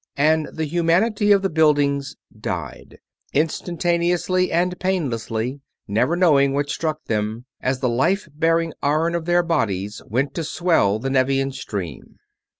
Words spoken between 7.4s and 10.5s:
as the life bearing iron of their bodies went to